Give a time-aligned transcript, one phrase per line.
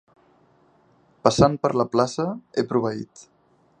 [1.27, 3.27] Passant per la plaça he proveït.